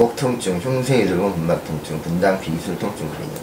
[0.00, 3.34] 목 통증, 흉쇄의 돌고 근막 통증, 분당 비술 통증 그리니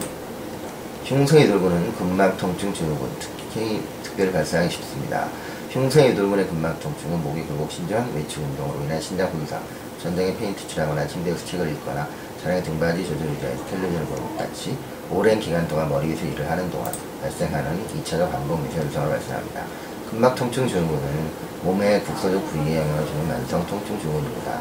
[1.06, 5.28] 흉쇄의 돌고는 근막 통증 증후군 특히 특별히 발생하기 쉽습니다.
[5.70, 9.62] 흉쇄의 돌고의 근막 통증은 목이 굴곡 신전, 외축 운동으로 인한 신장 손상,
[10.02, 12.08] 전등에 페인트 칠하거나 침대에서 책을 읽거나
[12.41, 14.76] 차량의 등받이 조절 의자에서 텔레비전을 보는 것 같이
[15.12, 19.64] 오랜 기간 동안 머리 위에서 일을 하는 동안 발생하는 2차적 반복 미세 현상을 발생합니다.
[20.10, 21.30] 근막 통증 증후군은
[21.62, 24.60] 몸의 국소적 부위에 영향을 주는 만성 통증 증후군입니다.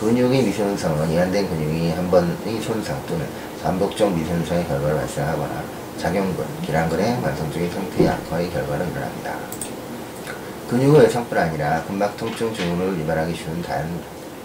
[0.00, 3.26] 근육의 미세현상은 이완된 근육이 한 번의 손상 또는
[3.62, 5.62] 반복적 미세현상의 결과로 발생하거나
[5.98, 9.34] 작용근, 기란근의 만성적인 상태 약화의 결과로 일어납니다.
[10.70, 13.86] 근육의 외상뿐 아니라 근막 통증 증후를 유발하기 쉬운 다양,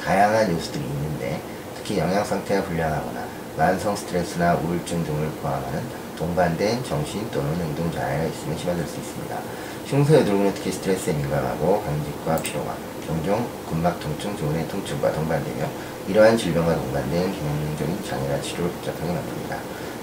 [0.04, 1.40] 다양한 요소들이 있는데
[1.78, 3.24] 특히 영양 상태가 불량하거나
[3.56, 5.82] 만성 스트레스나 우울증 등을 포함하는
[6.18, 9.38] 동반된 정신 또는 행동 장애가 있으면 심화될 수 있습니다.
[9.86, 15.68] 흉쇄의 돌고는 특히 스트레스에 민감하고 강직과 피로감, 종종 근막 통증, 조은의 통증과 동반되며
[16.08, 19.58] 이러한 질병과 동반된 기능적인 장애나 치료를 복잡하게 만듭니다.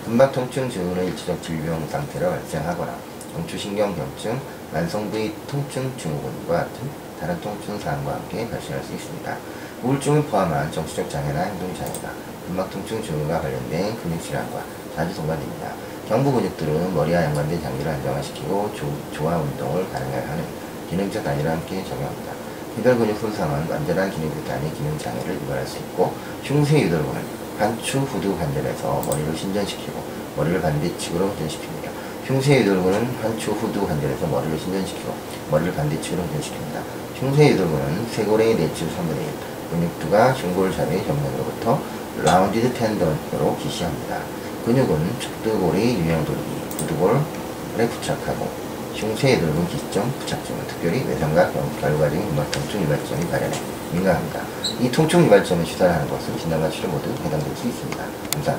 [0.05, 2.95] 근막 통증 증후는 일시적 질병 상태로 발생하거나
[3.35, 4.39] 경추신경경증,
[4.73, 6.91] 만성부위 통증 증후군과 같은
[7.21, 9.37] 다른 통증 사항과 함께 발생할 수 있습니다.
[9.83, 12.11] 우울증을 포함한 정치적 장애나 행동 장애가
[12.47, 14.63] 근막 통증 증후가 관련된 근육 질환과
[14.95, 15.73] 자주 동반됩니다.
[16.09, 20.45] 경부 근육들은 머리와 연관된 장기를 안정화시키고 조, 조화 운동을 가능하게 하는
[20.91, 22.42] 기능적 단위와 함께 적용합니다.
[22.79, 27.21] 유돌 근육 손상은 완전한 기능 불탄이 기능 장애를 유발할 수 있고 흉쇄 유돌근은
[27.59, 30.03] 한추 후두 관절에서 머리를 신전시키고
[30.37, 31.91] 머리를 반대측으로 회전시킵니다.
[32.25, 35.15] 흉쇄 유돌근은 한추 후두 관절에서 머리를 신전시키고
[35.51, 36.83] 머리를 반대측으로 회전시킵니다.
[37.21, 41.81] 흉쇄 유돌근은 쇄골의 내측 3분의 1, 근육두가 흉골잡의 정면으로부터
[42.25, 44.19] 라운디드 텐던으로 기시합니다.
[44.65, 46.43] 근육은 척두골의 유형 돌기,
[46.79, 53.59] 구두골에 부착하고 흉쇄의 넓은 기점 부착점은 특별히 외상각 결과적인 근막 통증 유발점이 발현해
[53.93, 54.41] 민감합니다.
[54.81, 58.05] 이 통증 유발점을 시사하는 것은 진단과 치료 모두 해당될 수 있습니다.
[58.33, 58.59] 감사합니다.